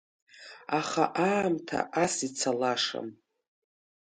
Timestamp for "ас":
2.03-2.15